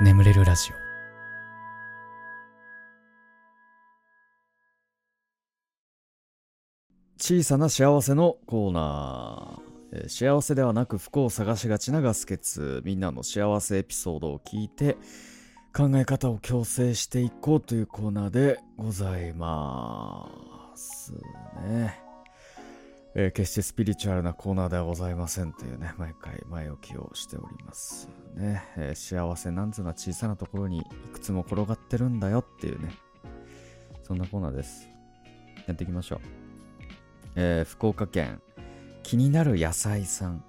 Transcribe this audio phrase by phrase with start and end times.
[0.00, 0.74] 眠れるラジオ。
[7.20, 12.80] 小さな幸せのコーナー、えー幸せではなく不幸を探しがちなガスケツ。
[12.84, 14.96] みんなの幸せエピソードを聞いて
[15.76, 20.30] 考え方を矯正していこうというコーナーでございま
[20.76, 21.12] す
[21.66, 22.00] ね、
[23.20, 32.94] えー決してスピリチュアルなコーナーではございませんというね毎回前置きをしておりますね、えー幸せなんつうのは小さなところにいくつも転がってるんだよっていうね。
[34.04, 34.88] そんなコーナーです。
[35.66, 36.20] やっていきましょう。
[37.34, 38.40] えー福岡県
[39.02, 40.44] 気になる野菜さん。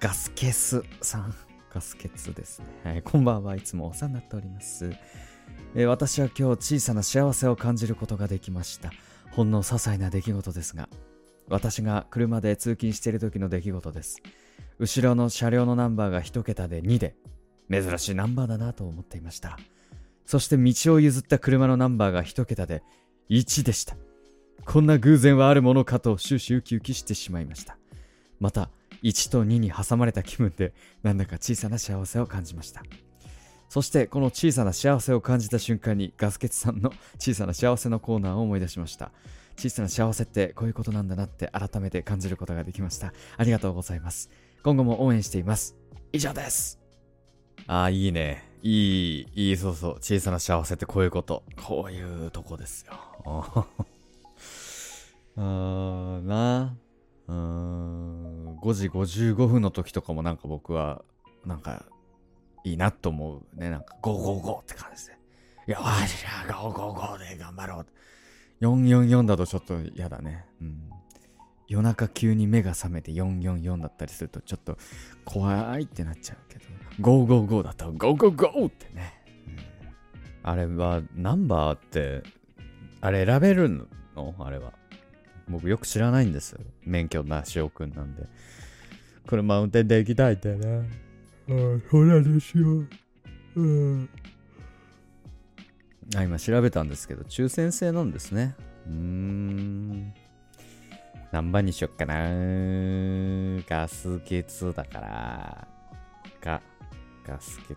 [0.00, 1.32] ガスケスさん。
[1.72, 4.90] ガスケツですね、はい、こんばんはいつもお世話になっております、
[5.74, 8.90] え私は今日小さな幸せを感じることができました。
[9.30, 10.88] ほんの些細な出来事ですが
[11.48, 14.22] 私が車で通勤している時の出来事です
[14.78, 17.14] 後ろの車両のナンバーが一桁で2で
[17.70, 19.58] 珍しいナンバーだなと思っていました
[20.24, 22.82] そして道を譲った車のナンバーが一桁で
[23.30, 23.96] 1でした
[24.66, 27.78] こんな偶然はあるものかと終始ウキウキしてしまいました。
[28.40, 28.68] また、
[29.04, 32.82] 1と2に挟まれた気分で、なんだか小さな幸せを感じました。
[33.68, 39.12] そして、この小さな幸せを感じた瞬間に、ガスケツさんの小さな幸せのコーナーを思い出しました。
[39.56, 43.12] 小さな幸せってこういうことなんだなって改めて感じることができました。
[43.36, 44.30] ありがとうございます。
[44.62, 45.76] 今後も応援しています。
[46.12, 46.78] 以上です。
[47.66, 48.44] ああ、いいね。
[48.62, 49.94] いい、いい、そうそう。
[50.00, 51.42] 小さな幸せってこういうこと。
[51.56, 52.92] こういうとこですよ。
[55.38, 56.76] あーな
[57.28, 61.02] うーん5時55分の時とかもなんか僕は
[61.44, 61.84] なんか
[62.64, 65.12] いいなと思うねなんか555って感じで
[65.72, 67.86] よしじゃあ555で頑張ろう
[68.60, 70.90] 444だとちょっと嫌だねうん
[71.68, 74.78] 夜中急に目が覚めて444だったりするとちょっと
[75.24, 76.64] 怖いってなっちゃうけど
[77.00, 79.12] 555だったら555ってね、
[80.44, 82.22] うん、あれはナンバーって
[83.00, 84.34] あれ選べるの？
[84.38, 84.72] あれは
[85.48, 86.58] 僕よく知らないんです。
[86.82, 88.26] 免許なしおくんなんで。
[89.26, 90.88] 車運転できないってね。
[91.48, 91.56] ああ、
[91.90, 92.82] そうなんですよ。
[93.54, 94.08] うん。
[96.14, 98.54] あ、今調べたんですけど、抽選制なんですね。
[98.86, 100.14] うーん。
[101.32, 102.30] 何番にしよっかな
[103.68, 105.68] ガス欠だから。
[106.40, 106.62] ガ、
[107.26, 107.76] ガス欠。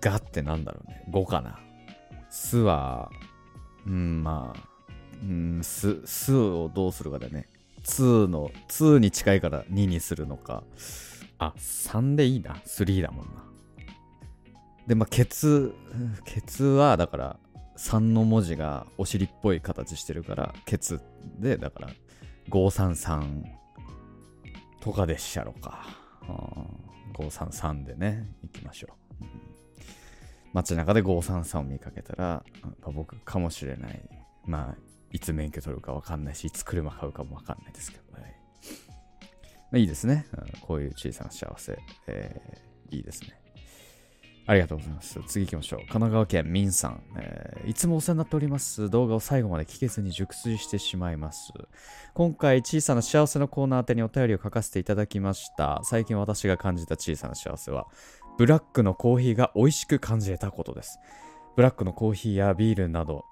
[0.00, 1.04] ガってなんだろうね。
[1.10, 1.58] 5かな。
[2.28, 3.10] スは、
[3.86, 4.76] うん、まあ。
[5.22, 7.48] うん、す、すをどうするかだね。
[7.84, 10.62] 2の、2に近いから2にするのか。
[11.38, 12.54] あ、3でいいな。
[12.66, 13.45] 3だもんな。
[14.86, 15.74] で、まあ、ケツ、
[16.24, 17.36] ケツは、だから、
[17.76, 21.00] 3の文字がお尻っぽい形してるから、ケツ
[21.38, 21.88] で、だから、
[22.50, 23.44] 533
[24.80, 25.86] とかでっしゃろか。
[26.28, 28.88] うん533でね、行きましょ
[29.20, 29.24] う。
[29.24, 29.46] うん
[30.52, 32.42] 街中で533を見かけたら、
[32.94, 34.00] 僕かもしれない。
[34.46, 34.76] まあ、
[35.12, 38.28] いつ免許取るか分かんないし、いつ車買うかも分かんないですけど、はいま
[39.74, 43.45] あ、いいですね、うんこういう小さな幸せ、えーいいですね。
[44.46, 45.20] ありがとうございます。
[45.26, 45.78] 次行きましょう。
[45.80, 48.88] 神奈川県みんさん、えーいつもお世話になっております。
[48.90, 51.52] 動画を最後まで聞けずに熟睡してしまいます。
[52.14, 55.80] 今回、小さな幸せのコーナー宛てにお便りを書かせていただきました。
[55.82, 57.88] 最近私が感じた小さな幸せは、
[58.38, 61.00] ブラックのコーヒーが美味しく感じれたことです。
[61.56, 63.24] ブラックのコーヒーやビールなど、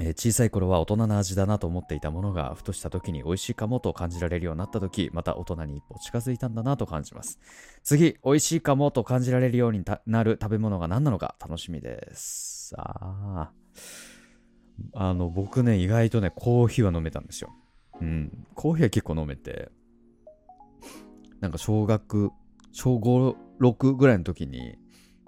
[0.00, 7.38] えー小さい頃は大人な味だなと思っていたものがふとした時に美味しいかもと感じられるようになった時また大人に一歩近づいたんだなと感じます。
[7.82, 12.74] 次美味しいかもと感じられるようになる食べ物が何なのか楽しみです。
[12.78, 17.50] あーあの僕ね意外とねコーヒーは飲めたんですよ。
[18.00, 19.70] うんコーヒーは結構飲めて
[21.40, 22.30] なんか小学
[22.70, 24.76] 小56ぐらいの時に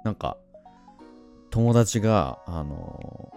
[0.05, 0.37] なんか
[1.51, 3.33] 友達があの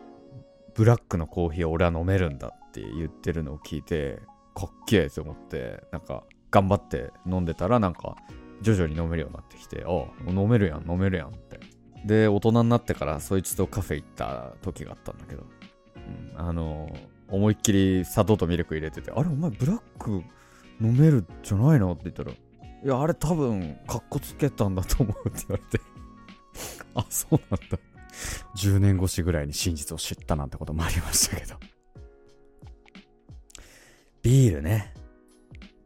[0.75, 4.19] ブラックのコーヒーを俺は飲めるんだって言ってるのを聞いて
[4.55, 8.15] かっけえと思ってなんか頑張って飲んでたらなんか
[8.61, 11.59] 徐々に飲めるようになってきてあ飲めるやん飲めるやんって。
[12.05, 15.43] で大人になってからそいつとカフェ行った時があったんだけど、
[16.35, 16.89] うん、あの
[17.29, 20.21] 思いっきり砂糖とミルク入れててあれお前ブラック
[20.81, 22.35] 飲めるじゃないのって言ったらい
[22.83, 25.83] やあれ多分カッコつけたんだと思うって言われて。
[26.93, 27.79] あそうなんだ。
[28.55, 31.55] 10年越しぐらいに真実を知ったなんてこともありましたけど。
[34.21, 34.93] ビールね。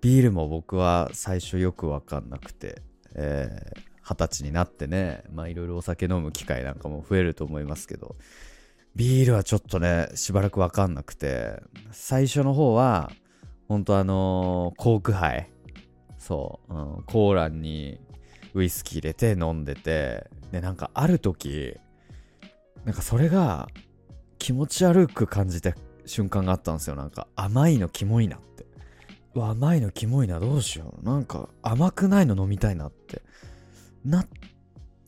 [0.01, 2.81] ビールも僕は最初よくわかんなくて、
[3.15, 8.15] えー二十歳になってね、まあいろいろお酒飲む機会なんかも増えると思いますけど、
[8.95, 13.11] ビールはちょっとね、しばらくわかんなくて、最初の方は、
[13.67, 15.49] ほんとあのーコーク杯、
[16.17, 17.99] そう、うんコーランに
[18.53, 21.75] ウイスキー入れて飲んでて、で、なんかある時、
[22.87, 23.67] なんかそれが
[24.39, 25.75] 気持ち悪く感じた
[26.05, 26.95] 瞬間があったんですよ。
[26.95, 28.65] なんか甘いのキモいなって。
[29.35, 31.05] うわ、甘いのキモいな、どうしよう。
[31.05, 33.23] なんか甘くないの飲みたいなって。
[34.05, 34.27] なっ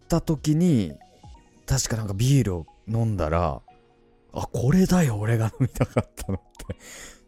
[0.09, 0.91] た時に、
[1.65, 3.61] 確かなんかビールを飲んだら、
[4.33, 6.75] あ、これだよ、俺が飲みたかったのって。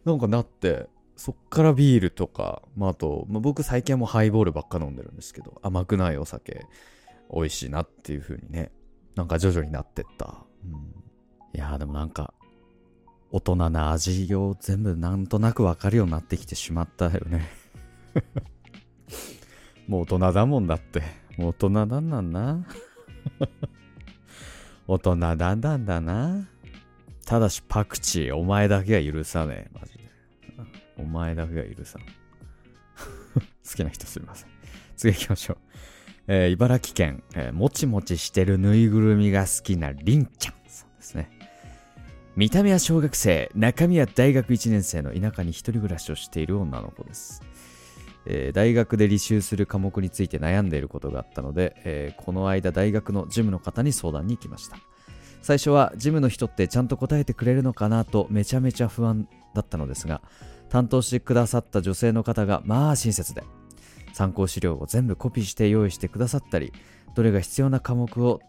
[0.04, 6.66] なんかなって、そっからビールとか、まあ、あと、まあ、僕最近はもうハイボールばっか飲んでるんですけど、甘くないお酒、
[7.32, 8.70] 美味しいなっていう風にね、
[9.14, 10.44] なんか徐々になってった。
[10.64, 10.72] うん、
[11.54, 12.34] いやーでもなんか、
[13.30, 17.48] 大人な味を全部なんとなくわかるようになってきてしまったよね。
[19.88, 21.02] もう大人だもんだって。
[21.38, 22.66] もう大人なんなんな。
[24.86, 26.48] 大人だんだんだな。
[27.24, 29.78] ただしパクチー、お前だけは許さねえ。
[29.78, 30.10] マジで。
[30.98, 32.02] お前だけは許さん。
[32.04, 34.50] 好きな人すみません。
[34.96, 35.58] 次行きましょう。
[36.28, 41.30] えー茨城県、えーもちもちしてるぬいぐるみが好きなりんちゃんさんですね。
[42.36, 47.42] 見た目は小学生、中身は大学1年生の田舎に一人暮らしをしている女の子です。
[48.24, 54.76] えー大学で履修する科目について悩んでいることがあったので、えーこの間大学の事務の方に相談に行きました。
[55.42, 60.22] 最初は事務の人ってちゃんと答えてくれるのかなとめちゃめちゃ不安だったのですが、
[60.68, 63.42] 担当してくださった女性の方がまあ親切で、
[64.12, 66.72] 参考資料を全部コピーして用意してくださったり、
[67.14, 68.40] どれが必要な科目を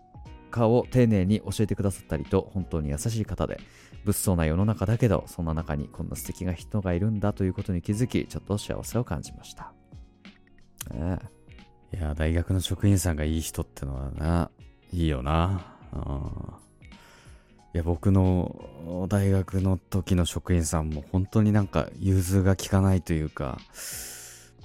[0.51, 3.59] かを丁寧に教えてくださったりと本当に優しい方で
[4.05, 9.73] 物騒な世の中だけどそんな中にこんな素敵な人がいるんだということに気づきちょっと幸せを感じました、
[10.93, 11.43] ええ
[11.93, 14.49] いや大学の職員さんがいい人ってのはな
[14.91, 15.75] いいよな。
[15.93, 16.01] うん。
[17.75, 23.59] いや僕の大学の時の職員さんも本当になんか融通が利かないというか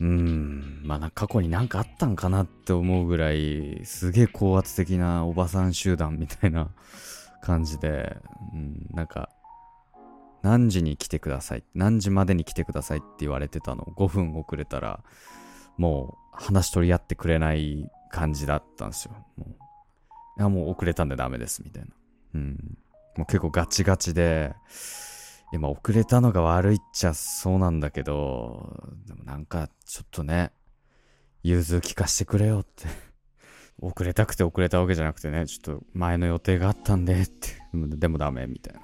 [0.00, 0.80] うん。
[0.84, 6.68] まあ過去になんかあったんかなって思うぐらいすげえ高圧的なおばさん集団みたいな
[7.42, 8.16] 感じで、
[8.52, 9.30] うん、なんか
[10.42, 11.64] 何時に来てください。
[11.74, 13.84] 何時までに来てくださいって言われてたの。
[13.96, 15.00] 5分遅れたら
[15.76, 19.12] もう話し取り合ってくれない感じだったんですよ。
[19.36, 19.54] もうい
[20.42, 21.88] やもう遅れたんでダメですみたいな。
[22.34, 22.78] うん。
[23.16, 24.54] もう結構ガチガチで
[25.52, 30.52] 今遅れたのが悪いっちゃそうなんだけど、でもなんかちょっとね、
[31.42, 32.86] 融通聞かしてくれよって。
[33.80, 37.48] 遅れたくて遅れたわけじゃなくてね、ちょっと前の予定があったんでって。
[37.72, 38.80] でもダメみたいな。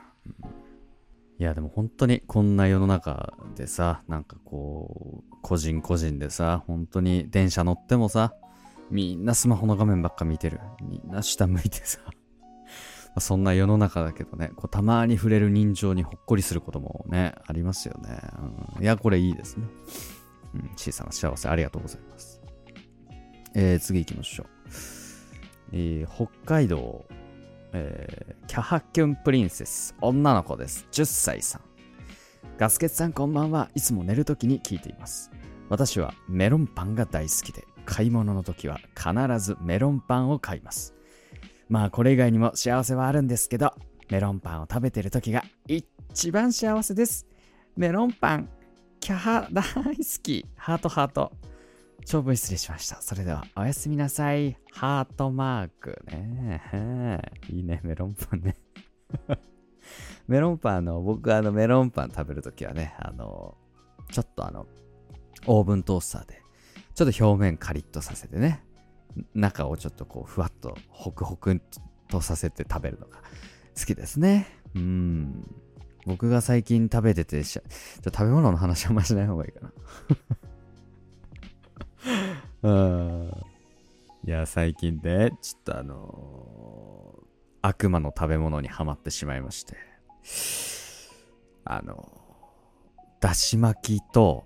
[1.36, 8.34] いやでも本当にこんな世の中でさ、なんかこう、個人個人でさ、本当に電車乗ってもさ、
[8.90, 10.60] みんなスマホの画面ばっか見てる。
[10.82, 11.98] みんな下向いてさ。
[13.16, 18.18] あそんな世の中だけどね、こうたまに触れる人情にほっこりすることもね、ありますよね。
[18.76, 19.66] うん、いや、これいいですね。
[20.54, 22.40] うん、小さな幸せありがとうございます。
[23.54, 24.46] えー、次行きましょう。
[25.72, 27.04] えー北海道、
[27.72, 30.86] えーキャハキュンプリンセス、女の子です。
[30.92, 31.62] 10歳さん。
[32.58, 33.70] ガスケツさんこんばんは。
[33.74, 35.30] いつも寝るときに聞いています。
[35.68, 40.93] 私はメロンパンが大好きで、買い物の時は必ずメロンパンを買います。
[41.68, 43.72] まあこれ以外にも幸せはあるんですけど、
[44.10, 47.26] メロンパンを食べてる時が一番幸せです。
[47.76, 48.48] メロンパン、
[49.00, 50.46] キャハ大好き。
[50.56, 51.32] ハートハート。
[52.04, 53.00] 長文失礼しました。
[53.00, 54.56] それではおやすみなさい。
[54.72, 57.22] ハートマークね。
[57.48, 58.56] いいね、メロンパンね。
[60.28, 63.56] メロンパンの、僕あのメロンパン食べるときはね、あの、
[64.12, 64.66] ちょっとあの、
[65.46, 66.42] オーブントースターで、
[66.94, 68.62] ちょっと表面カリッとさせてね、
[69.34, 71.60] 中をちょっとこうふわっとホクホク
[72.08, 73.18] とさせて食べるのが
[73.78, 74.46] 好きですね。
[74.74, 75.50] うん。
[76.06, 77.62] 僕が最近食べててしちょ
[78.04, 79.72] 食べ物の話はあんましない方がいいかな。
[82.70, 83.32] うん。
[84.26, 86.94] いや、最近ね、ちょっとあのー
[87.66, 89.78] 悪魔の食べ物にはまってしまいまして。
[91.64, 92.12] あの
[93.20, 94.44] だし巻きと、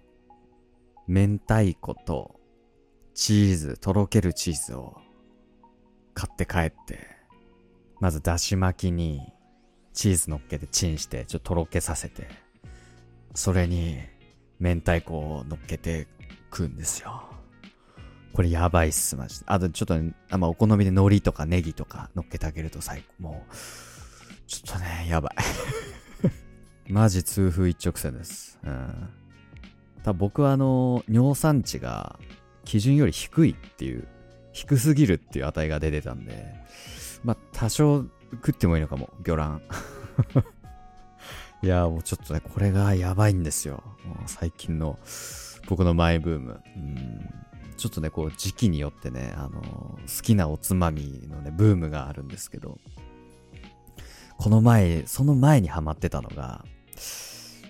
[1.09, 2.38] 明太子と、
[3.19, 4.97] チーズ、とろけるチーズを
[6.15, 7.01] 買って帰って、
[7.99, 9.33] まずだし巻きに
[9.93, 12.29] チーズ乗っけてチンして、ちょっととろけさせて、
[13.35, 13.99] それに
[14.61, 16.07] 明太子を乗っけて
[16.53, 17.25] 食うんですよ。
[18.35, 19.47] これやばいっす、マジで。
[19.49, 23.23] あとちょっとね、あまあ、お好みで海苔とかネギとか乗っけてあげると最高。
[23.25, 23.53] もう、
[24.47, 25.33] ちょっとね、やばい。
[26.93, 28.61] マジ痛風一直線です。
[28.63, 29.09] うん。
[30.05, 32.17] ただ僕はあの、尿酸値が
[32.69, 34.07] 基準より低いっていう、
[34.53, 36.55] 低すぎるっていう値が出てたんで、
[37.25, 39.63] まあ多少食ってもいいのかも、魚卵。
[41.65, 43.83] いやもうちょっとね、これがやばいんですよ。
[44.27, 44.99] 最近の
[45.67, 46.61] 僕のマイブーム。
[46.77, 47.35] うん。
[47.79, 52.79] ちょっとね、こう、時期によってね、あの好きなおつまみのね、ブームがあるんですけど、
[54.37, 56.67] この前、その前にハマってたのが、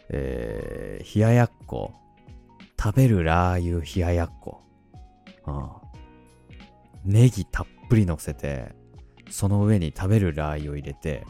[0.08, 1.94] えー、冷ややっこ。
[2.80, 4.62] 食べるラー油冷ややっこ。
[7.04, 8.74] ネギたっぷり乗せて、
[9.30, 11.26] その上に食べるラー油を入れて、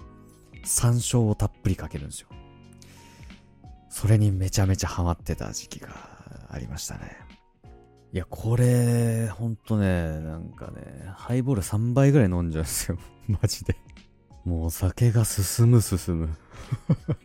[0.64, 2.28] 山椒をたっぷりかけるんですよ。
[3.88, 5.88] それにめちゃめちゃハマってた時期が
[6.50, 7.16] ありましたね。
[8.12, 12.98] いや、これ、ほんとね、なんかね、ハイボール3倍ぐらい飲んじゃうんですよ。
[13.28, 13.76] マジで。
[14.44, 16.36] もうお酒が進む進む。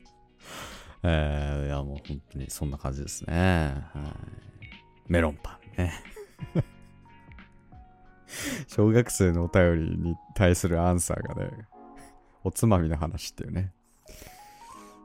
[1.03, 3.85] えー、いや、もう本当にそんな感じですね。
[3.93, 4.15] は
[4.61, 5.93] い、メロンパンね。
[8.67, 11.51] 小学生のお便りに対するアンサーがね、
[12.43, 13.73] おつまみの話っていうね。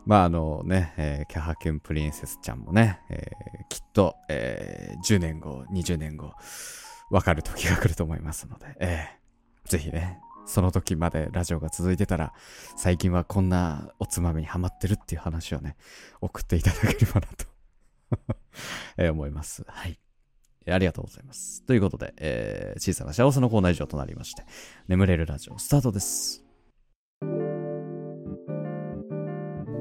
[0.06, 6.32] まああのね、えー、キャハキュンプリンセスちゃんもね、えー、きっと、えー、10年後、20年後、
[7.10, 12.32] わかる時が来ると思いますので、えー、ぜひね、その時までラジオが続いてたら、
[12.76, 15.76] 最近はこんなおつまみにハマってるっていう話をね、
[16.22, 17.46] 送っていただければなと
[18.96, 19.64] え思います。
[19.68, 19.98] はい。
[20.72, 21.62] ありがとうございます。
[21.64, 24.44] ということで、えー、小さな幸せのコーナー以上となりまして、
[24.88, 26.44] 眠れるラジオスタートです。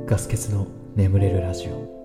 [0.06, 1.98] ガス欠の眠れるラジオ。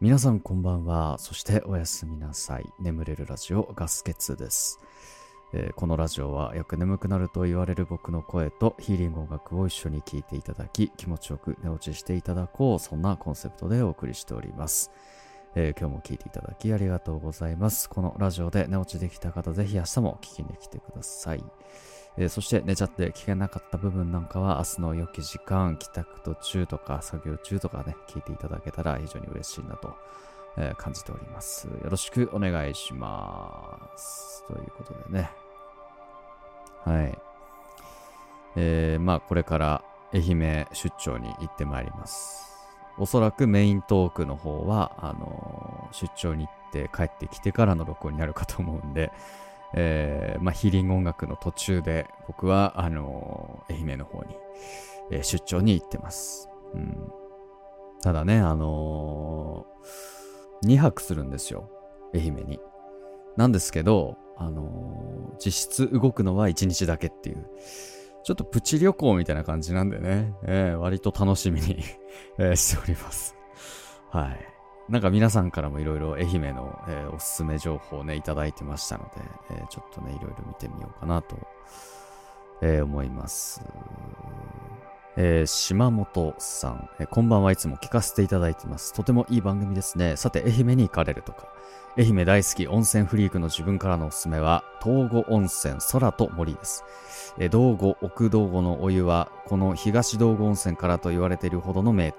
[0.00, 1.16] 皆さんこんばんは。
[1.18, 2.64] そしておやすみなさい。
[2.80, 4.80] 眠れるラジオガス欠です。
[5.54, 14.90] えー、このラジオはよく眠くなると言われる僕の声とヒーリング音楽を一緒に聴いていただき気持ちよく寝落ちしていただこうそんなコンセプトでお送りしております、
[15.54, 21.44] えー、今日も聴いていただきありがとうございますこのラジオで寝落ちできた方ぜひ明日も聞きに来てください
[22.18, 29.94] えー、そして寝ちゃって聞けなかった部分なんかは明日の良き時間、帰宅途中とか作業中とかね、聞いていただけたら非常に嬉しいなと
[30.56, 31.66] えー、感じております。
[31.66, 34.44] よろしくお願いします。
[34.46, 35.30] ということでね。
[36.84, 37.18] はい。
[38.56, 42.51] えー、まあこれから愛媛出張に行ってまいります。
[42.98, 49.12] おそらくメイントークの方は、あのー、出張に行って帰ってきてからの録音になるかと思うんで、
[49.74, 54.36] えー、まあヒーリング音楽の途中で僕は、あのー、愛媛の方に、
[55.10, 56.48] えー、出張に行ってます。
[56.74, 57.12] うん。
[58.02, 59.66] ただね、あの、
[60.64, 61.70] 2泊するんですよ。
[62.14, 62.60] 愛媛に。
[63.36, 67.46] なんですけど、あの、実質動くのは1日だけっていう、
[68.24, 71.82] ちょっとプチ旅行みたいな感じなんでね、えー、割と楽しみに
[72.38, 73.36] えしております。
[74.10, 74.52] はい。
[74.88, 79.10] なんか皆さんからもいろいろ愛媛の、えー、おすすめ情報をね、いただいてましたので、
[79.50, 81.36] えー、ちょっとね、いろいろ見てみようかなと、
[82.60, 83.62] えー、思います。
[85.16, 88.94] えー、島本さん、えー、こんばんはいつも聞かせていただいてます。
[88.94, 90.16] とてもいい番組ですね。
[90.16, 91.48] さて、愛媛に行かれるとか、
[91.98, 96.84] 愛媛大好き温泉フリークの自分からのおすすめは、東郷温泉空と森です。
[97.38, 102.12] え道後、奥道後のお湯は、この東道後温泉からと言われているほどの名湯。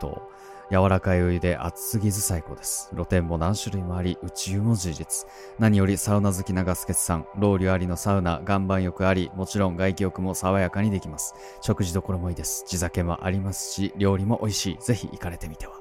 [0.71, 2.89] 柔らかいお湯で熱すぎず最高です。
[2.93, 5.27] 露天も何種類もあり、内湯も充実。
[5.59, 11.35] 何よりサウナ好きなガスケツさん、ロウリュありのサウナ、岩盤浴あり、もちろん外気浴も爽やかにできます。
[11.61, 12.63] 食事どころもいいです。
[12.65, 14.77] 地酒もありますし、料理も美味しい。
[14.79, 15.73] ぜひ行かれてみては。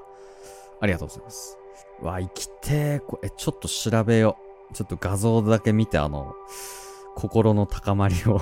[0.81, 1.57] ありがとうございます。
[2.01, 2.99] わ、生きてー。
[2.99, 4.37] これ、ちょっと調べよ
[4.71, 4.73] う。
[4.73, 6.35] ちょっと画像だけ見て、あの、
[7.15, 8.41] 心の高まりを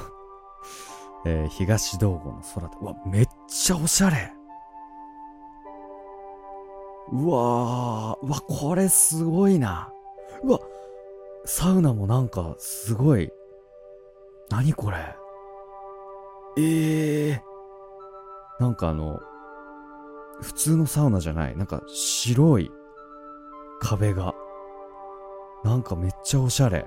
[1.25, 2.75] えー、東道後の空で。
[2.81, 4.40] わ、めっちゃおしゃれ。
[7.11, 9.91] うわー、うわ、これすごいな。
[10.43, 10.59] うわ、
[11.45, 13.31] サウナもなんかすごい。
[14.49, 14.97] 何これ。
[16.57, 18.63] ええー。
[18.63, 19.19] なんかあの、
[20.41, 21.57] 普通のサウナじゃない。
[21.57, 22.71] なんか白い
[23.79, 24.33] 壁が。
[25.63, 26.79] なんかめっちゃおしゃれ。
[26.79, 26.85] へ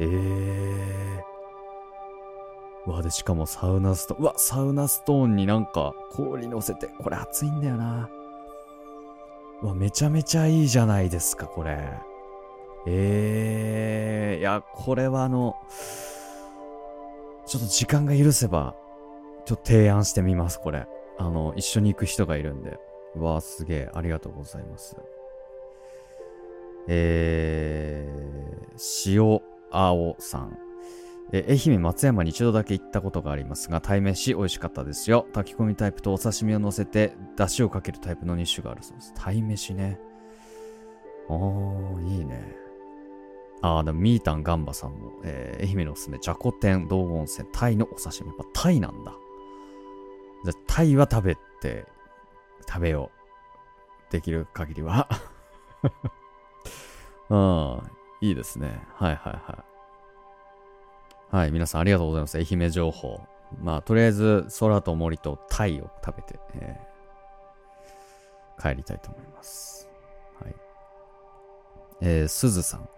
[0.00, 2.90] えー。
[2.90, 4.22] わ、で、しかもサウナストーン。
[4.22, 6.88] うわ、サウナストーンになんか氷乗せて。
[6.98, 8.08] これ熱いんだよな。
[9.66, 11.78] わ、めちゃめちゃいいじゃないですか、これ。
[12.86, 14.40] ええー。
[14.40, 15.56] いや、これはあの、
[17.46, 18.74] ちょっと時間が許せば、
[19.44, 20.86] ちょっと提案してみます、これ。
[21.18, 22.78] あの、一緒に行く人がいるんで。
[23.14, 23.90] うわ、すげえ。
[23.94, 24.96] ありがとうございます。
[26.88, 29.40] えー、塩
[29.70, 30.71] 青さん。
[31.32, 35.26] え愛媛松山に一度だけ行ったことがありますが、鯛めし美味しかったですよ。
[35.32, 39.14] 炊き込みタイプとお刺身を乗せて、出汁をかけるタイプの2種があるそうです。
[39.16, 39.98] 鯛めしね。
[41.28, 42.54] あー、いいね。
[43.62, 48.26] あー、でもミータンガンバさんも、えー、愛媛のおすすめ、じゃこ天、道後温泉、タイのお刺身。
[48.26, 49.14] やっぱタイなんだ。
[50.44, 51.86] じゃ、タイは食べて、
[52.68, 53.10] 食べよ
[54.10, 54.12] う。
[54.12, 55.08] できる限りは
[57.30, 57.82] うん、
[58.20, 58.82] いいですね。
[58.92, 59.71] はいはいはい。
[61.32, 62.36] はい、皆さんありがとうございます。
[62.36, 63.18] 愛媛情報。
[63.58, 69.88] まあ、とりあえず、空と森と鯛を食べて、えー、帰りたいと思います。
[70.42, 70.54] はい。
[72.02, 72.88] えー、すずさん。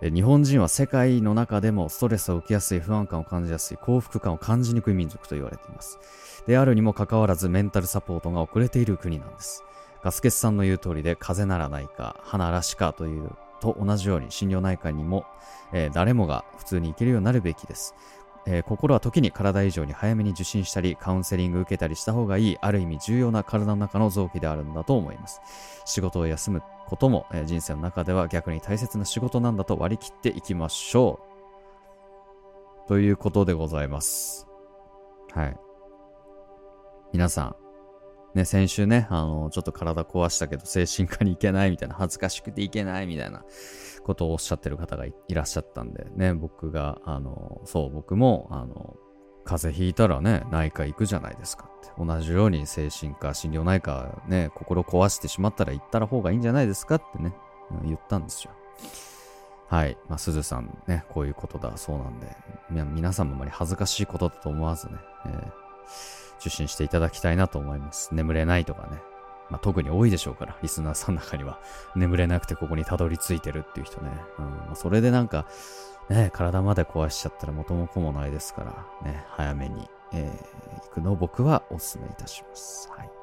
[0.00, 5.98] 日本人は世界の中でもストレスを受けやすい不安感を感じやすい幸福感を感じにくい民族と言われています
[6.46, 9.62] であるにもかかわらずメンタルサポートが遅れている国なんです
[10.02, 15.24] ガスケツさんの言う通りで風邪ならないか花らしかというと同じように心療内科にも、
[15.72, 17.94] えー、誰もが普通に行けるようになるべきです
[18.46, 25.40] えー、心は時に体以上に早めに受診したりカウンセリング受けたりした方がいいある意味重要な体の中の臓器であるんだと思います
[25.86, 31.20] 仕事を休むことも、えー、人生の中では逆に大切な仕事なんだと割り切っていきましょ
[32.86, 32.88] う。
[32.88, 34.46] ということでございます。
[35.32, 35.56] はい。
[37.12, 37.56] 皆さん、
[38.34, 43.44] ね、先週ね、あの、ちょっと体壊したけど精神科に行けないみたいな、恥ずかしくて行けないみたいな
[44.02, 48.96] ことをおっしゃってる方がいらっしゃったんで、ね、僕が、あの、そう、僕も、あの、
[49.44, 51.92] 風邪ひいたらね、内科行くじゃないですかって。
[52.02, 57.34] 同じように精神科、心療内科ね、心壊してしまったら行ったら方がいいんじゃないですかってね、
[57.84, 58.52] 言ったんですよ。
[59.68, 59.96] はい。
[60.08, 62.36] まあ、すずさんね、こういうことだそうなんで、
[62.70, 64.94] 皆さんもあまり恥ずかしいことだと思わずね、
[65.26, 65.52] えー、
[66.40, 68.14] 受診していただきたいなと思います。
[68.14, 68.98] 眠れないとかね。
[69.50, 71.58] まあ、特に多いでしょうから、リスナーさんの中には。
[71.94, 74.10] 眠れなくてここにたどり着いてるっていう人ね。
[74.38, 75.46] うん、まあ、それでなんか、
[76.08, 82.90] ね、体まで壊しちゃったら元も子もないですから、ね、早めに、えー、行くのを僕はお勧めいたします。
[82.90, 83.13] はい。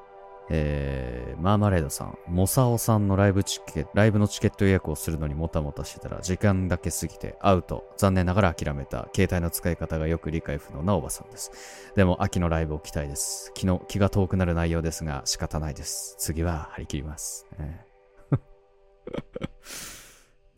[0.54, 7.90] えー、マーマレードさん、モサオさんのライブチケライブのチケット予約をするのにもたもたしてたら、時間だけ過ぎてアウト。
[7.96, 9.08] 残念ながら諦めた。
[9.14, 11.50] 携帯の使い方がよく理解不能なおばさんです。
[11.96, 13.50] でも、秋のライブを期待です。
[13.58, 16.16] 昨日、気が遠くなる内容ですが、仕方ないです。
[16.18, 17.46] 次は張り切ります。
[17.58, 17.86] ね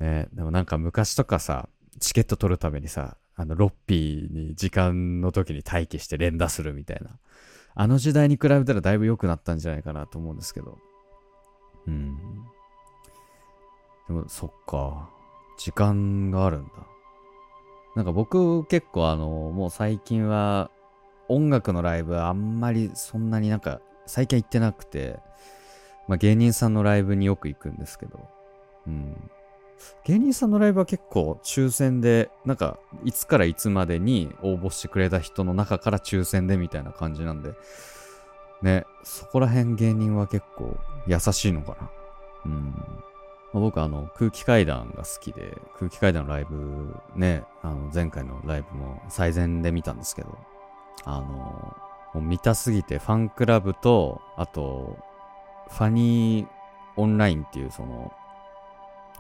[0.00, 1.68] ねでもなんか昔とかさ、
[2.00, 7.20] チケット取るためにさ、あの、ロッピーに時間の時に待機して連打するみたいな。
[7.74, 10.78] あの時代に比べたらだいぶ良くなったんじゃないかなと思うんですけど。
[11.86, 12.16] うん。
[14.06, 15.10] でも、そっか。
[15.58, 16.70] 時間があるんだ。
[17.96, 20.70] なんか僕結構あの、もう最近は
[21.28, 25.20] 音楽のライブあんまりそんなになんか最近行ってなくて、
[26.08, 28.28] まあ芸人さんのライブによく行くんですけど、
[28.86, 29.30] うん。
[30.04, 37.54] 芸人さんのライブは結構抽選で、なんか、いつからいつまでに応募してくれた人の中から抽選でみたいな感じなんで、
[38.62, 41.90] ね、そこら辺芸人は結構優しいのかな。
[42.46, 42.74] うん。
[43.54, 50.38] まあ、僕あの、空気階段が好きで、空気階段のライブね、あの、前回のライブも最善で見たんですけど、
[51.04, 51.76] あの、
[52.14, 54.98] もう見たすぎてファンクラブと、あと、
[55.68, 56.48] ファニー
[56.96, 58.12] オンラインっていうその、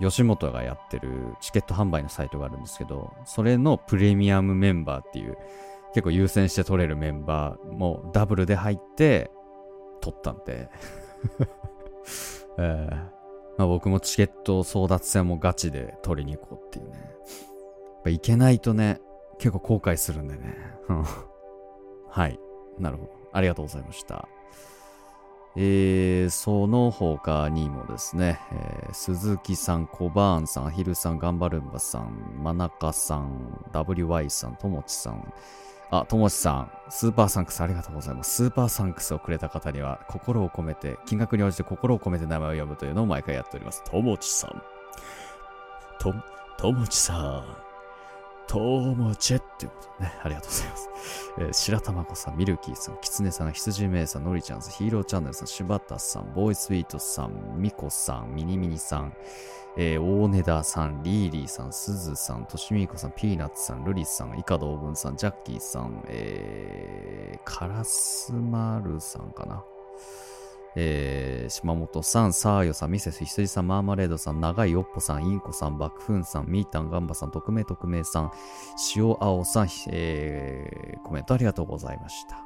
[0.00, 5.36] 吉本がやってるチケット販売のサイトがあるんですけど、それのプレミアムメンバーっていう、
[5.94, 9.30] 結構優先して取れるメンバーもダブルで入って
[10.00, 10.68] 取ったんで
[12.58, 13.14] えー
[13.56, 16.98] まあ、僕もチケット争奪戦もガチで取りに行こうっていうね。
[16.98, 19.00] やっぱ行けないとね、
[19.38, 20.56] 結構後悔するんでね。
[22.10, 22.38] はい。
[22.78, 23.12] なるほど。
[23.32, 24.28] ありがとうございました。
[25.56, 35.32] えー、その他にもですね、えー、鈴木さん、コバーンさん、アヒルさん、ガンバルンバさん、マナカさん、WY さん、ともちさん、
[35.90, 38.34] あ、ともちさん、スーパーサンクスありがとうございます。
[38.34, 43.84] スーパーサンクスをくれた方には、心を込めて、金額に応じて心を込めて名前を呼ぶというのを毎回やっております。
[43.84, 44.62] ともちさん。
[46.00, 46.12] と、
[46.58, 47.63] ともちさん。
[48.46, 50.12] ともちってことね。
[50.22, 50.88] ありがとうございます。
[51.38, 59.14] えー、白玉子さん、ミルキーさん、キツネさん、羊めいさん、のりちゃんさん、ヒーローチャンネルさん、柴田さん、ボーイスイートさん、ミコさん、ミニミニさん、
[59.76, 69.64] えー、大根田さん、リーリーさん、すずさん、としみこさん、ピーナッツさん、ルリさん、イカドーブンさん、ジャッキーさん、えー、カラスマルさんかな。
[70.76, 78.32] えー、島本さん、サーヨさん、ミセス、羊さん、マーマレードさん、長いおっぽさん、インコさん、バクフンさん、ミータン、ガンバさん、匿名匿名さん、
[78.96, 82.44] 塩青さん、えー、コメントありがとうございました。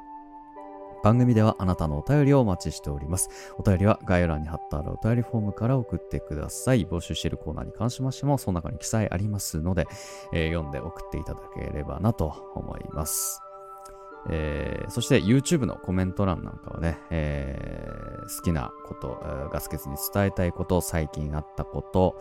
[1.01, 3.29] 番組ではあなたのお便りをお待ちしております。
[3.57, 6.85] お便りは概要欄に貼ってあるお便りフォームから送ってください。
[6.85, 9.87] 募集しているコーナーに関しましても、その中に記載ありますので、
[10.33, 13.41] えー、読んで送っていただければなと思います。
[14.27, 22.19] えー、そして YouTube のコメント欄なんかはね、えー、好きなこと、ガス欠に伝えたいこと、最近あったこと、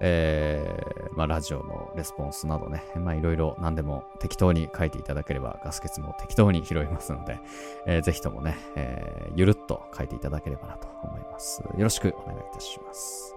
[0.00, 7.40] えー、まあ、ラジオのレスポンスなどね、いろいろ何でも適当に書いていただければ、ガス欠も適当に拾いますので、
[7.86, 11.62] えー、ぜひともね、えー、ゆるっと書いていただければなと思います。
[11.62, 13.34] よろしくお願いいたします。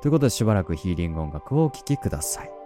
[0.00, 2.63] ということでしばらくヒーリング音楽をお聴きください。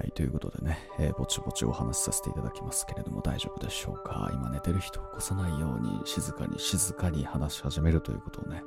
[0.00, 4.30] はい、ということでね、えーぼちぼちお話しさせていただきますけれども大丈夫でしょうか？
[4.32, 8.62] 今寝てる人を起こさないように静かに静かに話し始めるということをね、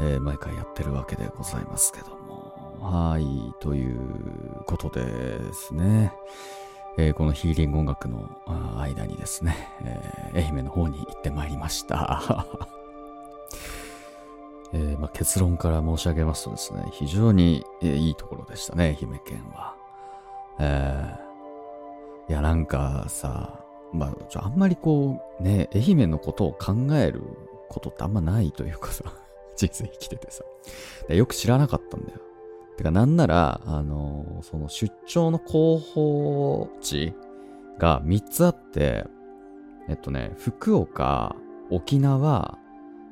[0.00, 2.78] えー毎回やってるわけでございますけども。
[2.80, 3.24] はい、
[3.60, 6.12] ということでですね、
[6.98, 8.28] えーこのヒーリング音楽の
[8.80, 12.44] 間にですね、え愛媛の方に行ってまいりました。
[14.74, 19.76] えまあ、結論から申し上げますとですね、非常に、えいいところでしたね、愛媛県は。
[20.60, 21.20] えー
[22.30, 27.24] いや、なんかさ、まあ、ちょあんまりこう、ね、愛媛のことを考える
[27.68, 29.02] ことってあんまないというかさ、
[29.56, 30.44] 人生生きててさ。
[31.08, 32.20] よく知らなかったんだよ。
[32.76, 37.14] てか、なんなら、あのーその出張の候補地
[37.78, 39.06] が3つあって、
[39.88, 41.34] えっとね、福岡、
[41.68, 42.58] 沖縄、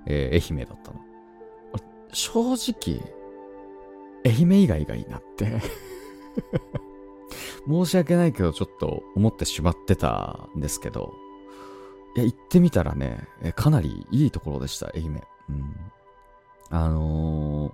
[0.07, 1.01] えー愛媛だったの。
[2.13, 3.01] 正直、
[4.25, 5.59] 愛媛以外がいいなって。
[7.67, 11.13] 申し訳ないけど、ちょっと思ってしまってたんですけど、
[12.17, 15.23] いや、行ってみたらね、かなりいいところでした、愛媛。
[15.51, 15.77] うん。
[16.71, 17.73] あのー、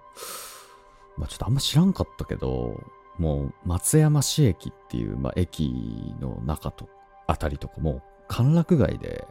[1.16, 2.80] まあちょっとあんま知らんかったけど、
[3.18, 6.88] もう松山市駅っていう、まあ、駅の中と、
[7.26, 9.26] あたりとかも、歓楽街で、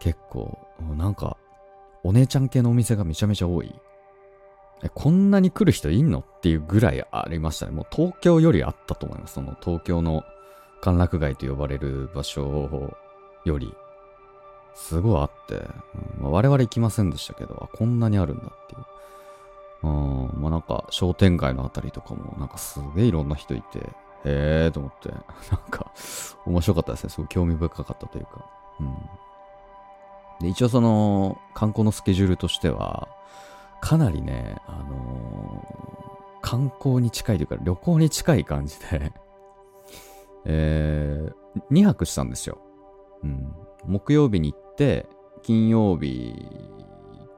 [0.00, 0.58] 結構、
[0.96, 1.36] なんか、
[2.02, 3.74] お姉ちゃん系のお店がめちゃめちゃ多い。
[4.94, 6.20] こんなに来る人いんの？
[6.20, 7.72] っていうぐらいありましたね。
[7.72, 9.34] もう東京よりあったと思います。
[9.34, 10.24] その東京の
[10.80, 12.96] 歓楽街と呼ばれる場所
[13.44, 13.74] より、
[14.74, 18.84] すごいあって、うんまあ、我々行きませんでしたけど、こんなにあるんだっていう。
[19.82, 23.84] うん、まあなんか商店街のあたりとかもなんかすげえいろんな人いて、へ
[24.24, 25.20] えーと思って、 なん
[25.70, 25.92] か
[26.46, 27.10] 面白かったですね。
[27.10, 28.44] すごい興味深かったというか。
[28.80, 28.94] うん。
[30.40, 33.08] で、一応その観光のスケジュールとしては、
[33.80, 35.88] かなりね、あのー
[36.40, 39.12] 観光に近いというか旅行に近い感じで、
[40.46, 42.58] えー、2泊したんですよ。
[43.22, 43.54] うん。
[43.84, 45.06] 木曜日に行って、
[45.42, 46.46] 金曜日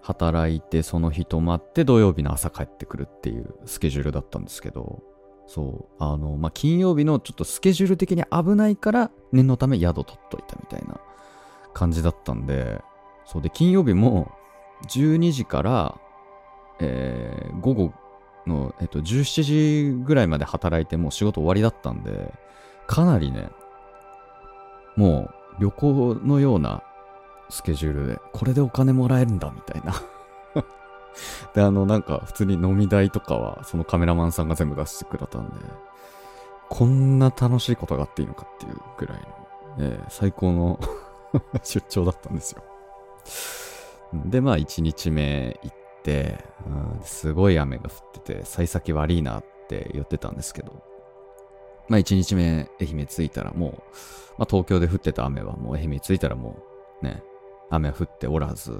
[0.03, 5.03] 働いて、その日泊まって、土曜日の朝帰ってくるっていうスケジュールだったんですけど、
[5.46, 11.00] そう、あの、まあ、金曜日のちょっとスケジュール的に危ないから、念のため宿取っといたみたいな
[11.74, 12.81] 感じだったんで、
[13.24, 14.31] そうで、金曜日も
[14.87, 16.00] 12時から、
[16.80, 17.92] えー午後
[18.46, 22.32] の、えっと、17時ぐらいまで働いてもう仕事終わりだったんで、
[22.86, 23.48] かなりね、
[24.96, 26.82] もう旅行のような
[27.50, 29.94] スケジュールで、これでお金もらえるんだ、みたいな。
[31.54, 35.54] で、あの、なんか、普通に飲み代とかは、そのカメラマンさんが全部出してくれたんで、
[36.68, 39.26] こんな楽しいことがあっていいのかっていうぐらいの、
[39.78, 40.80] えー最高の
[41.62, 42.62] 出張だったんですよ。
[44.12, 45.79] で、まあ、1日目行って、
[46.66, 50.82] うんすごい雨が降ってて、幸先悪いなって言ってたんですけど、
[51.88, 53.72] まあ、1日目、愛媛着いたらもう、
[54.38, 56.62] まあ、東京で降ってた雨はもう愛媛着いたらも
[57.02, 57.22] う、ね、
[57.68, 58.70] 雨は降っておらず、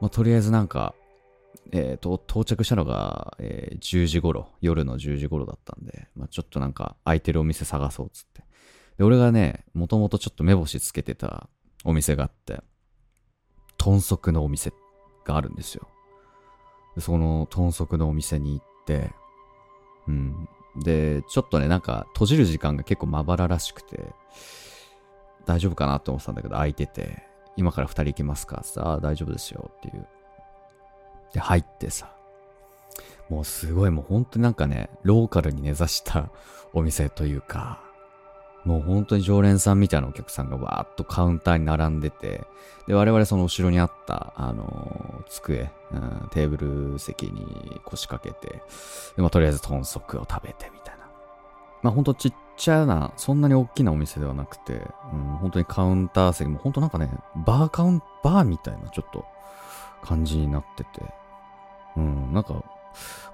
[0.00, 0.94] まあ、とりあえずなんか、
[1.72, 8.44] えーと、到着したのが、えー10時頃、夜の10時頃だったんで、まあ、ちょっとなんか空いてるお店探そうっつって。
[8.98, 11.48] で、俺がね、もともとちょっと目星つけてた
[11.84, 12.62] お店があって、
[13.78, 14.72] 豚足のお店
[15.24, 15.88] があるんですよ。
[16.96, 19.12] でその豚足のお店に行って、
[20.08, 20.48] うん。
[20.76, 24.12] で、ちょっとね、なんか閉じる時間が結構まばららしくて、
[25.44, 27.22] 大丈夫かなって思ってたんだけど、空いてて、
[27.56, 28.62] 今から二人行きますか？
[28.64, 30.06] さあ、大丈夫ですよっていう。
[31.32, 32.10] で、入ってさ、
[33.30, 36.30] もうすごいもう本当になんかね、ローカルに根ざした
[36.72, 37.82] お店というか、
[38.66, 42.44] もう本当に常連さんみたいなお客さんがわーっとカウンターに並んでて、
[42.88, 46.56] で、我々その後ろにあった、あのー机、うん、テーブ
[46.92, 48.62] ル席に腰掛けて、
[49.16, 51.06] でまあ、とりあえず豚足を食べてみたいな。
[51.82, 57.10] まあ本当ちっちゃな、そんなに大きなお店ではなくて、うん、本当にカウンター席も本当なんかね、
[57.44, 59.24] バーカウン、バーみたいなちょっと
[60.02, 60.90] 感じになってて、
[61.96, 62.64] うん、なんか、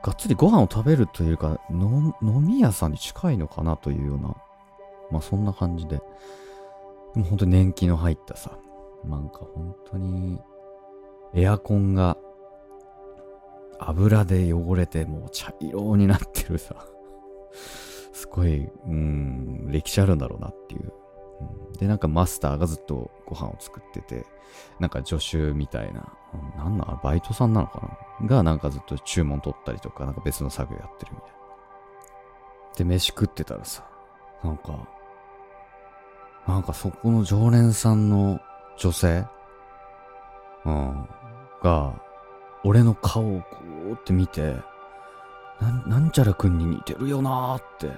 [0.03, 4.35] がっつりご飯を食べるというか、飲み屋さんに近いのかなというような、
[5.13, 6.01] まあそんな感じで、
[7.15, 8.59] でも本当に年季の入ったさ、
[9.05, 10.41] なんか本当に、
[11.35, 12.17] エアコンが
[13.79, 16.75] 油で汚れてもう茶色になってるさ、
[18.13, 20.93] すごい、うん、歴史あるんだろうなっていう。
[21.71, 21.73] うん。
[21.73, 24.25] で、なんかマスターがずっとご飯を作ってて、
[24.79, 28.29] なんか助手みたいな、うんなんなんバイトさんなのかな？
[28.29, 31.35] がなんかずっと注文取ったりとか、なんか別の作業やってるみたいな。
[32.77, 33.85] で、飯食ってたらさ、
[34.45, 34.89] なんか、
[36.47, 38.41] なんかそこの常連さんの
[38.77, 39.25] 女性？
[40.65, 41.09] うん。
[41.63, 41.95] が、
[42.65, 43.59] 俺の顔をこ
[43.91, 44.57] うって見て、
[45.61, 47.91] なん、なんちゃらくんに似てるよなーって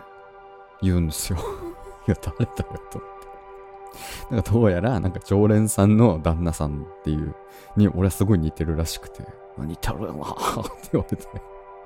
[0.82, 1.38] 言うんですよ。
[2.06, 4.34] いや、誰だよと思って。
[4.34, 7.34] なんかどうやら、なんか常連さんの旦那さんっていう、
[7.76, 9.24] に俺はすごい似てるらしくて、
[9.56, 10.34] 似てるよなっ
[10.82, 11.26] て言われて、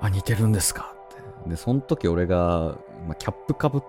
[0.01, 0.93] あ、似てるんですか
[1.41, 1.49] って。
[1.49, 2.75] で、その時俺が、
[3.07, 3.81] まあ、キャップかぶっ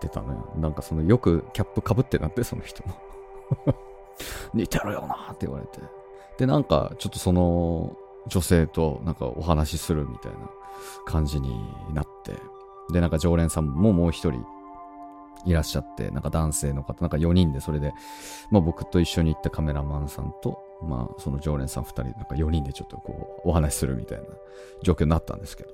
[0.00, 0.52] てたのよ。
[0.56, 2.94] なんかそのよくキャップかぶってなって、その人も。
[4.54, 5.80] 似てるよなって言われて。
[6.38, 10.38] で、なんかちょっとその女性となんかお話しするみたいな
[11.04, 11.50] 感じに
[11.92, 12.34] なって、
[12.92, 14.44] で、なんか常連さんももう一人
[15.46, 17.92] いらっしゃって、なんか男性の方、なんか4人でそれで、
[18.50, 24.24] まあ僕と一緒に行ったカメラマンさんと、まあその常連さん2人、なんか4人でちょっとこうお話しするみたいな
[24.82, 25.70] 状況になったんですけど、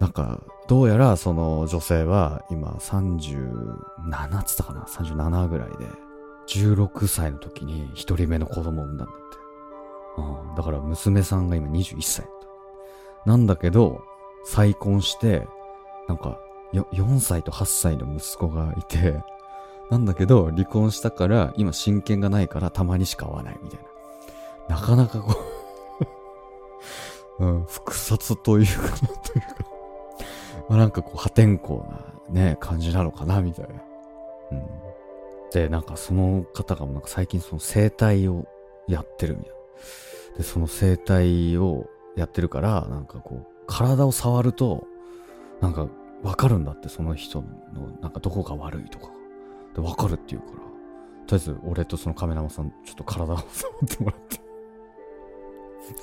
[0.00, 5.86] なんかどうやらその女性は今37つったかな ?37 ぐらいで、
[6.48, 9.36] 16歳の時に1人目の子供を産んだんだって。
[10.18, 12.26] うん、だから娘さんが今21歳。
[13.24, 14.02] なんだけど、
[14.44, 15.48] 再婚して、
[16.08, 16.38] なんか
[16.72, 19.22] 4歳と8歳の息子がいて、
[19.90, 23.80] なんだけど、離婚したから、今親権がないからたまにしか会わないみたい
[24.68, 24.76] な。
[24.76, 25.34] なかなかこ
[27.38, 29.65] う うん、複雑というか、というか
[30.68, 33.74] まあなんかこう破天荒なね、感じなのかな、みたいな。
[34.52, 34.66] うん。
[35.52, 38.46] で、なんかその方がなんか最近その生態を
[38.88, 39.56] やってるみたいな。
[40.38, 44.86] で、その生態をやってるから、なんかこう、体を触ると、
[45.60, 45.88] なんか
[46.22, 49.10] わかるんだって、その人の、なんかどこが悪いとか。
[49.74, 50.58] で、わかるって言うから。
[50.58, 50.68] とり
[51.32, 54.40] あえず、俺とそのカメラマンさん、ちょっと体を触ってもらって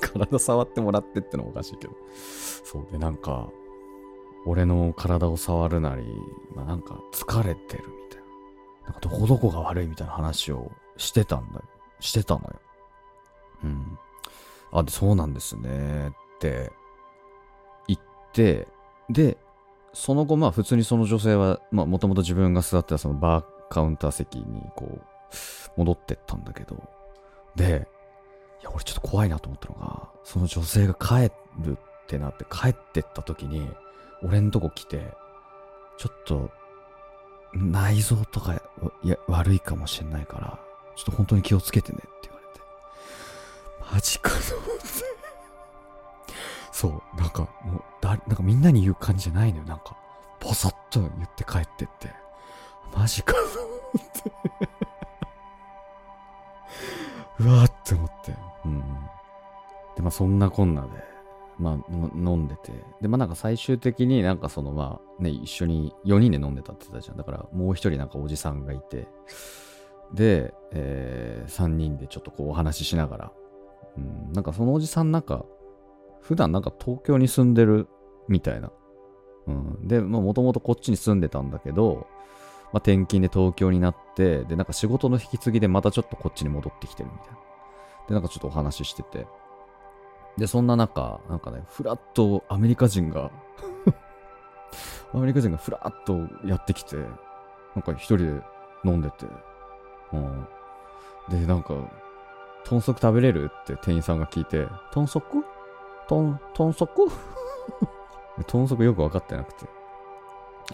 [0.00, 1.94] 体触ってもらってってのもおかしいけど。
[2.64, 3.48] そうで、なんか、
[4.46, 6.04] 俺の体を触るなり、
[6.54, 8.84] まあなんか疲れてるみたいな。
[8.84, 11.64] なんかどこどこが悪いみたいな話をしてたんだよ。
[12.00, 12.60] してたのよ。
[13.64, 13.98] うん。
[14.72, 16.08] あ、で、そうなんですね。
[16.08, 16.70] って
[17.88, 18.00] 言っ
[18.32, 18.68] て、
[19.08, 19.38] で、
[19.92, 25.04] その後、まあ普通にその女性は、まあもともと自分が座ってたそのバーカウンター席にこう、
[25.76, 26.82] 戻ってったんだけど、
[27.56, 27.88] で、
[28.60, 31.30] いや、俺ちょっと怖いなと思ったのが、その女性が帰
[31.62, 33.68] るってなって帰ってった時に、
[34.22, 35.14] 俺んとこ来て、
[35.98, 36.50] ちょっと、
[37.52, 38.54] 内臓とか
[39.02, 40.58] いや悪いかもしんないから、
[40.96, 42.60] ちょっと本当に気をつけてねって言われて。
[43.94, 44.84] マジかと思って。
[46.72, 49.64] そう、なんかもう、だ、なんかみんなに言う感じじゃないのよ。
[49.64, 49.96] なんか、
[50.40, 52.12] ポサッと言って帰ってって。
[52.96, 54.32] マジかと思って。
[57.40, 58.34] うわーって思って。
[58.64, 58.80] うん。
[59.96, 60.88] で、まあそんなこんなで、
[61.58, 62.72] まあ飲んでて。
[63.00, 67.16] で、まあなんか最終的になんかそのまあね、一緒に4人で飲んでたって言ったじゃん。
[67.16, 69.06] だからもう一人なんかおじさんがいて、
[70.12, 73.32] で、えー、3人でちょっとこうお話ししながら、
[73.96, 75.44] うん、なんかそのおじさんなんか
[76.20, 77.88] 普段なんか東京に住んでる
[78.28, 78.70] みたいな。
[79.46, 79.86] うん。
[79.86, 82.06] で、まあもともとこっちに住んでたんだけど、
[82.72, 87.38] まあ転勤で東京になって、で、なんか仕事の引き継ぎでまたちょっとこっちに戻ってきてるみたいな。
[88.08, 89.26] で、なんかちょっとお話ししてて。
[90.36, 93.30] で、そんな中、なんかね、ふらっとアメリカ人が
[95.14, 97.02] アメリカ人がふらっとやってきて、な
[97.80, 98.24] んか一人で
[98.84, 99.26] 飲んでて、
[100.12, 100.46] うん。
[101.30, 101.74] で、なんか、
[102.64, 105.22] 豚足食べれるって店員さんが聞いて、豚足？
[106.08, 106.88] 豚、豚足？
[108.38, 109.66] 豚足よく分かってなくて。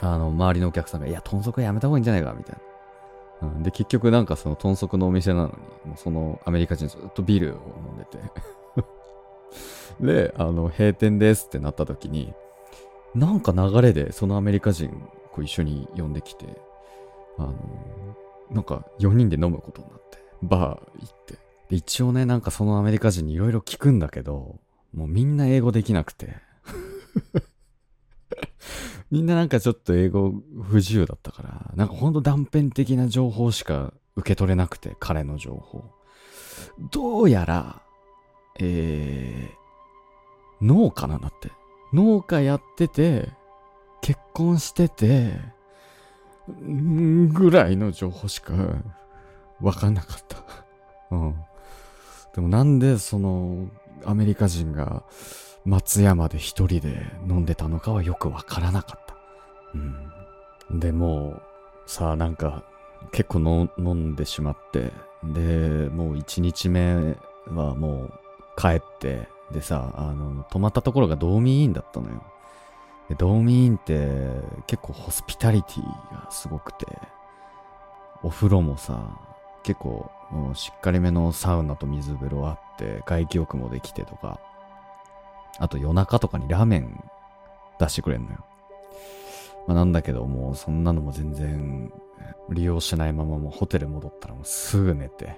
[0.00, 2.56] あの、周りのお客さんが、いや、豚足はやめた方がいいんじゃないか、みたい
[3.42, 3.48] な。
[3.48, 8.18] うん、で、結局なんかその豚足のお店なのに、もうそのアメリカ人ずっとビールを飲んでて
[10.00, 12.32] で、あの、閉店ですってなった時に、
[13.14, 14.90] なんか流れでそのアメリカ人
[15.32, 16.46] こう一緒に呼んできて、
[17.38, 17.54] あの、
[18.50, 21.34] なんか4人で飲むことになって、バー行って。
[21.68, 24.58] で、一応ね、なんかそのアメリカ人にいろいろ聞くんだけど、
[24.92, 26.34] もうみんな英語できなくて
[29.12, 35.84] みんななんかちょっと英語不自由だったから、なんかほんと断片的な情報しか受け取れなくて、彼の情報。
[36.90, 37.82] どうやら、
[38.60, 41.50] えー、農家なんだって。
[41.92, 43.30] 農家やってて、
[44.00, 45.32] 結婚してて、
[46.48, 48.54] ぐらいの情報しか
[49.60, 50.38] わかんなかった。
[51.14, 51.34] うん。
[52.34, 53.68] でもなんでその
[54.04, 55.02] アメリカ人が
[55.64, 59.16] 松山で一人で飲んでたのかはよくわからなかった。
[60.70, 60.80] うん。
[60.80, 61.40] でも、
[61.86, 62.64] さあなんか
[63.12, 64.92] 結構飲んでしまって、
[65.24, 67.16] で、もう一日目
[67.48, 68.19] はもう
[68.60, 72.22] 帰って、でさ、あの、泊まったところがドーミーインだったのよ。
[73.08, 74.08] でドーミーインって
[74.68, 75.82] 結構ホスピタリティ
[76.14, 76.86] がすごくて、
[78.22, 79.18] お風呂もさ、
[79.62, 80.10] 結構
[80.54, 84.38] しっかりめのサウナと水風呂あって、外気浴もできてとか、
[85.58, 87.02] あと夜中とかにラーメン
[87.80, 88.44] 出してくれんのよ。
[89.66, 91.92] まあ、なんだけど、もうそんなのも全然
[92.50, 95.36] 利用しないままもうホテル戻ったらもうすぐ寝て、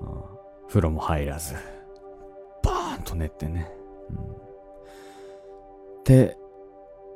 [0.00, 0.22] うん、
[0.68, 3.70] 風呂も入らず、ーと寝てね。
[4.10, 4.12] う
[6.00, 6.36] ん、で、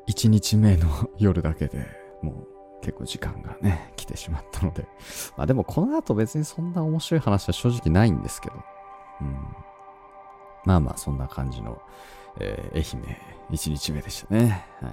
[0.08, 1.86] 1日目の夜だけで
[2.22, 2.46] もう
[2.80, 4.86] 結構時間がね、来てしまったので。
[5.36, 8.56] まあでもこの後別にそんな面白い話は正直ないんですけど。
[9.20, 9.36] うん。
[10.64, 11.80] まあまあそんな感じの、
[12.40, 13.16] えー、愛媛
[13.50, 14.66] 1日目でしたね。
[14.80, 14.92] はい。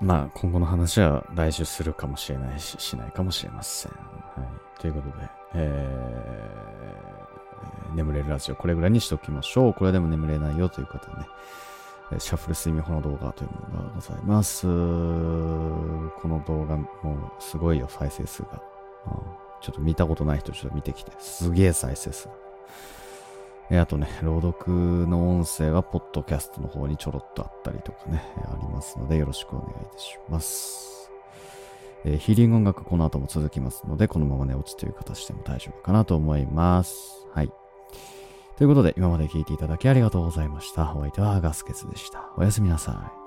[0.00, 3.92] まあ今後の話は来週するかもしれないし、しないかもしれません。
[3.92, 3.98] は
[4.78, 4.80] い。
[4.80, 7.33] ということで、えー、
[7.94, 9.74] 眠れるラジオこれぐらいにしておきましょう。
[9.74, 11.26] これでも眠れないよという方はね。
[12.18, 14.66] シャッフル睡眠法の動画というものがございます。
[14.66, 14.68] こ
[16.28, 16.86] の動画も
[17.38, 18.62] うすごいよ、再生数が。
[19.06, 21.12] うんちょっと見たことない人ちょっと見てきて。
[21.18, 22.28] すげえ再生数。
[23.70, 30.93] えあとね、朗読の音声は、ポッドキャストの方にちょろっとあったりとかね、ありますので、よろしくお願いいたします。
[32.04, 37.26] えー、ヒーリング音楽この後も続きますので、このまま寝落ちという形でも大丈夫かなと思います。
[37.32, 37.50] はい。
[38.56, 40.94] ということで、今まで聴いていただきありがとうございました。
[40.94, 42.32] お相手はガスケツでした。
[42.36, 43.23] おやすみなさい。